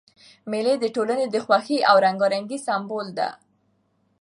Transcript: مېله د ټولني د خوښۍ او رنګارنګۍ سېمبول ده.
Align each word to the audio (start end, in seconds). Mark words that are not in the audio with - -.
مېله 0.51 0.73
د 0.79 0.85
ټولني 0.95 1.25
د 1.31 1.35
خوښۍ 1.45 1.79
او 1.89 1.95
رنګارنګۍ 2.05 2.59
سېمبول 2.65 3.07
ده. 3.17 3.29